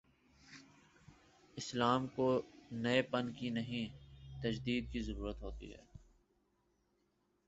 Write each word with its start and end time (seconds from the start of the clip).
اسلام 1.57 2.07
کو 2.07 2.41
نئے 2.71 3.01
پن 3.01 3.31
کی 3.31 3.49
نہیں، 3.49 3.85
تجدید 4.43 4.91
کی 4.91 5.01
ضرورت 5.01 5.41
ہو 5.41 5.51
تی 5.51 5.73
ہے۔ 5.73 5.81